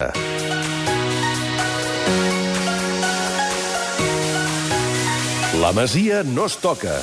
[0.00, 0.12] La
[5.74, 7.02] Masia no es toca.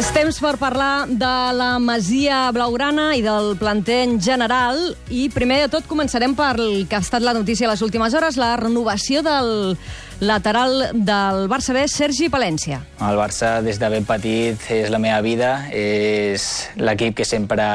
[0.00, 4.78] És temps per parlar de la Masia Blaugrana i del planter en general.
[5.12, 8.38] I primer de tot començarem per el que ha estat la notícia les últimes hores,
[8.40, 9.76] la renovació del
[10.24, 12.80] lateral del Barça B, Sergi Palència.
[12.96, 16.48] El Barça, des de ben petit, és la meva vida, és
[16.80, 17.68] l'equip que sempre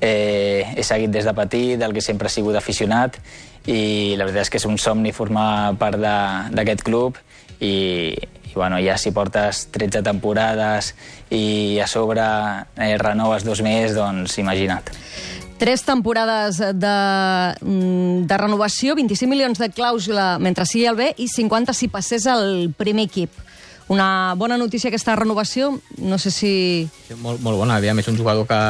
[0.00, 3.22] eh, he seguit des de petit, del que sempre he sigut aficionat,
[3.70, 7.22] i la veritat és que és un somni formar part d'aquest club,
[7.60, 8.16] i,
[8.50, 10.94] i bueno, ja si portes 13 temporades
[11.30, 12.24] i a sobre
[12.76, 14.90] eh, renoves dos més, doncs imagina't.
[15.60, 16.96] Tres temporades de,
[17.60, 22.26] mm, de renovació, 25 milions de clàusula mentre sigui el B i 50 si passés
[22.26, 23.30] al primer equip.
[23.90, 26.52] Una bona notícia aquesta renovació, no sé si...
[27.08, 28.60] Sí, Molt, molt bona, aviam, és un jugador que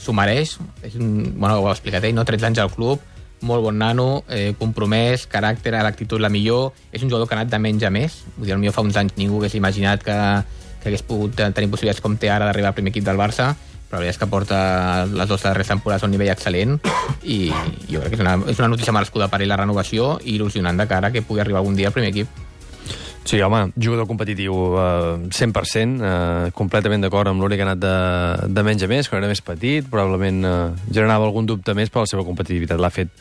[0.00, 0.54] s'ho mereix,
[0.86, 2.24] és un, bueno, ho ha explicat ell, no?
[2.24, 3.02] 13 anys al club,
[3.42, 7.52] molt bon nano, eh, compromès, caràcter, l'actitud la millor, és un jugador que ha anat
[7.52, 10.16] de menys a més, vull dir, potser fa uns anys ningú hagués imaginat que,
[10.82, 13.52] que hagués pogut tenir possibilitats com té ara d'arribar al primer equip del Barça,
[13.92, 14.58] però la veritat és que porta
[15.04, 16.78] les dues darreres temporades a un nivell excel·lent
[17.28, 17.52] i
[17.90, 20.80] jo crec que és una, és una notícia merescuda per ell la renovació i il·lusionant
[20.80, 22.41] de cara que pugui arribar algun dia al primer equip.
[23.24, 28.48] Sí, home, jugador competitiu eh, 100%, eh, completament d'acord amb l'únic que ha anat de,
[28.50, 30.56] de menys a més, quan era més petit, probablement eh,
[30.90, 32.82] generava algun dubte més per la seva competitivitat.
[32.82, 33.12] L'ha fet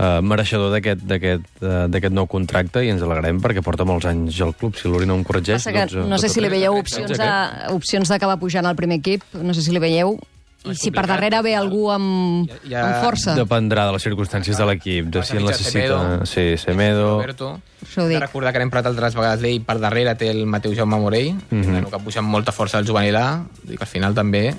[0.00, 4.80] eh, mereixedor d'aquest eh, nou contracte i ens alegrem perquè porta molts anys al club.
[4.80, 5.60] Si l'Uri no em corregeix...
[5.60, 8.78] Passa que doncs, eh, no sé si li veieu opcions, a, opcions d'acabar pujant al
[8.80, 10.16] primer equip, no sé si li veieu,
[10.64, 13.34] i si per darrere ve algú amb, Ja- ja amb força.
[13.34, 15.50] Dependrà de les circumstàncies de l'equip, de si en Semedo.
[15.50, 16.26] necessita...
[16.26, 17.14] Sí, Semedo...
[17.20, 17.60] Roberto.
[17.80, 18.20] Això ho dic.
[18.20, 21.62] recordar que n'hem parlat altres vegades d'ell, per darrere té el Mateu Jaume Morell, mm
[21.62, 21.90] -hmm.
[21.90, 24.54] que puja amb molta força al juvenil A, i que al final també,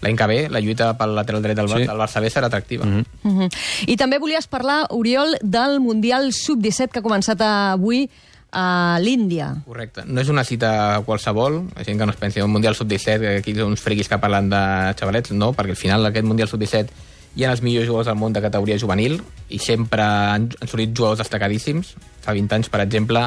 [0.00, 1.74] l'any que ve, la lluita pel lateral dret del, Sí.
[1.86, 2.86] del Barça B serà atractiva.
[2.86, 3.04] Mm -hmm.
[3.24, 3.50] Uh -huh.
[3.86, 8.08] I també volies parlar, Oriol, del Mundial Sub-17 que ha començat avui
[8.52, 9.48] a l'Índia.
[9.66, 10.04] Correcte.
[10.06, 13.36] No és una cita qualsevol, la gent que no es pensi, un Mundial Sub-17, que
[13.40, 14.62] aquí ha uns friquis que parlen de
[14.98, 18.34] xavalets, no, perquè al final aquest Mundial Sub-17 hi ha els millors jugadors del món
[18.36, 19.16] de categoria juvenil
[19.48, 21.94] i sempre han, han sortit jugadors destacadíssims.
[22.20, 23.24] Fa 20 anys, per exemple,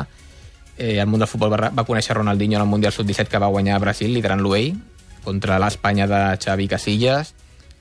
[0.78, 3.50] eh, el món del futbol va, va conèixer Ronaldinho en el Mundial Sub-17 que va
[3.50, 4.76] guanyar a Brasil, liderant-lo ell,
[5.26, 7.34] contra l'Espanya de Xavi Casillas.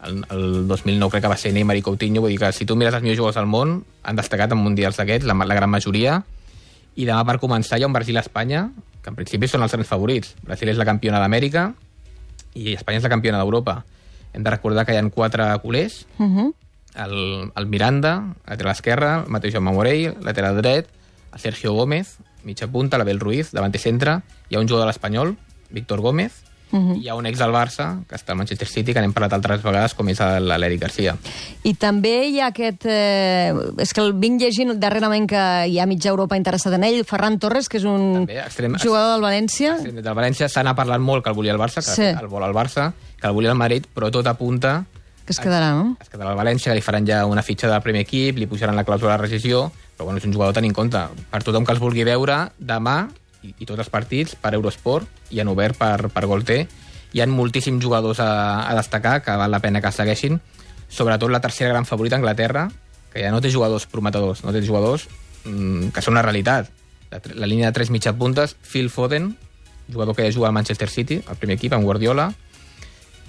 [0.05, 2.77] El, el 2009 crec que va ser Neymar i Coutinho, vull dir que si tu
[2.77, 6.23] mires els millors jugadors del món, han destacat en mundials d'aquests, la, la gran majoria,
[6.97, 8.69] i demà per començar hi ha un Brasil-Espanya,
[9.03, 10.35] que en principi són els grans favorits.
[10.43, 11.73] Brasil és la campiona d'Amèrica
[12.55, 13.85] i Espanya és la campiona d'Europa.
[14.33, 16.55] Hem de recordar que hi ha quatre culers, Uh -huh.
[16.95, 20.89] el, el Miranda, lateral esquerre, el Mateu Jaume Morell, lateral dret,
[21.33, 24.93] el Sergio Gómez, mitja punta, l'Abel Ruiz, davant i centre, hi ha un jugador de
[24.93, 25.37] l'Espanyol,
[25.71, 26.33] Víctor Gómez,
[26.75, 26.97] uh -huh.
[26.99, 29.33] i hi ha un ex del Barça, que està al Manchester City, que n'hem parlat
[29.33, 31.17] altres vegades, com és l'Eric Garcia.
[31.63, 32.85] I també hi ha aquest...
[32.87, 37.05] Eh, és que el vinc llegint darrerament que hi ha mitja Europa interessada en ell,
[37.05, 39.79] Ferran Torres, que és un També, extrem- jugador del València.
[39.79, 42.03] Sí, del València s'ha anat parlant molt que el volia el Barça, que Sí.
[42.03, 44.85] el vol el Barça, que el volia el Madrid, però tot apunta
[45.27, 45.97] Que es quedarà, no?
[46.01, 48.77] es quedarà al València, que li faran ja una fitxa del primer equip, li pujaran
[48.77, 50.99] la clàusula de rescisió, però bueno, és un jugador a tenir en compte.
[51.31, 53.09] Per tothom que els vulgui veure, demà,
[53.45, 56.63] i, i tots els partits, per Eurosport, i en obert per, per Gol T,
[57.15, 60.41] hi ha moltíssims jugadors a, a destacar que val la pena que segueixin,
[60.89, 62.69] sobretot la tercera gran favorita, Anglaterra,
[63.13, 65.07] que ja no té jugadors prometedors, no té jugadors
[65.45, 66.73] mm, que són una realitat.
[67.13, 69.37] La, la línia de tres mitja puntes, Phil Foden,
[69.93, 72.33] jugador que ja juga al Manchester City, al primer equip, amb Guardiola,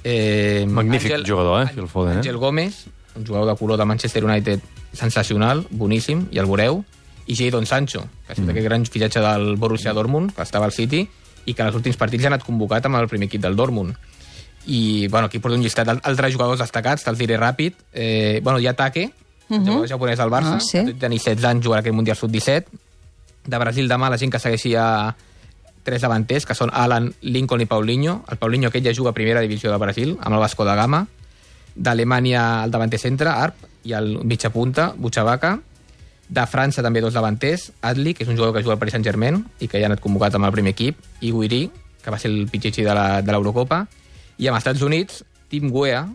[0.07, 2.19] Eh, Magnífic jugador, eh, Phil Foden, eh?
[2.19, 4.59] Àngel Gómez, un jugador de color de Manchester United
[4.93, 6.83] sensacional, boníssim, i el veureu,
[7.27, 8.53] i Jadon Sancho, que ha sigut mm.
[8.53, 11.05] aquest gran fitxatge del Borussia Dortmund, que estava al City,
[11.45, 13.55] i que en els últims partits ja ha anat convocat amb el primer equip del
[13.55, 13.95] Dortmund.
[14.67, 17.77] I, bueno, aquí porto un llistat d'altres jugadors destacats, te'ls diré ràpid.
[17.93, 19.11] Eh, bueno, hi ha Take,
[19.49, 19.65] uh -huh.
[19.65, 20.85] jugador japonès del Barça, Ah, sí.
[20.85, 22.65] que tenir 16 anys, jugarà aquest Mundial Sub-17.
[23.45, 25.15] De Brasil demà, la gent que segueixi a
[25.83, 28.25] tres davanters, que són Alan, Lincoln i Paulinho.
[28.27, 31.07] El Paulinho aquest ja juga a primera divisió de Brasil, amb el Vasco da Gama.
[31.75, 35.59] D'Alemanya, el davanter centre, Arp, i el mitja punta, Butxavaca.
[36.29, 39.43] De França també dos davanters, Adli, que és un jugador que juga al Paris Saint-Germain
[39.61, 41.63] i que ja ha anat convocat amb el primer equip, i Guiri,
[42.01, 43.83] que va ser el pitxitxi de l'Eurocopa.
[44.41, 46.07] I amb els Estats Units, Tim Weah,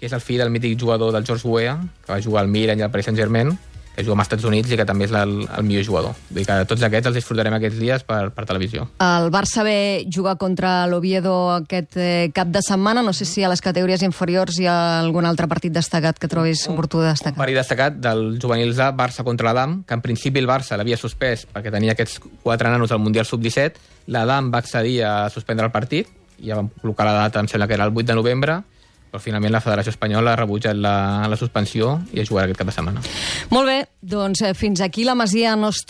[0.00, 1.76] que és el fill del mític jugador del George Weah,
[2.06, 3.52] que va jugar al Milan i al Paris Saint-Germain,
[3.94, 6.14] que juga als Estats Units i que també és el, el millor jugador.
[6.30, 8.86] Vull dir que tots aquests els disfrutarem aquests dies per, per televisió.
[9.02, 13.02] El Barça ve jugar contra l'Oviedo aquest eh, cap de setmana.
[13.06, 16.66] No sé si a les categories inferiors hi ha algun altre partit destacat que trobis
[16.70, 17.38] oportú de destacar.
[17.40, 21.46] Partit destacat del juvenils A, Barça contra l'Adam, que en principi el Barça l'havia suspès
[21.50, 23.88] perquè tenia aquests quatre nanos al Mundial Sub-17.
[24.14, 26.08] L'Adam va accedir a suspendre el partit,
[26.40, 28.62] ja vam col·locar la data, em sembla que era el 8 de novembre,
[29.10, 32.70] però finalment la Federació Espanyola ha rebutjat la, la suspensió i es jugarà aquest cap
[32.70, 33.02] de setmana.
[33.54, 35.78] Molt bé, doncs eh, fins aquí la Masia no es